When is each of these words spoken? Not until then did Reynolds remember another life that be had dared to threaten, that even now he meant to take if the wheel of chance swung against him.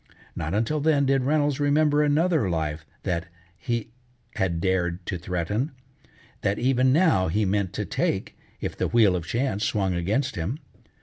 Not 0.35 0.55
until 0.55 0.79
then 0.79 1.05
did 1.05 1.21
Reynolds 1.25 1.59
remember 1.59 2.01
another 2.01 2.49
life 2.49 2.87
that 3.03 3.27
be 3.67 3.91
had 4.35 4.59
dared 4.59 5.05
to 5.05 5.19
threaten, 5.19 5.73
that 6.41 6.57
even 6.57 6.91
now 6.91 7.27
he 7.27 7.45
meant 7.45 7.71
to 7.73 7.85
take 7.85 8.35
if 8.59 8.75
the 8.75 8.87
wheel 8.87 9.15
of 9.15 9.27
chance 9.27 9.63
swung 9.63 9.93
against 9.93 10.37
him. 10.37 10.57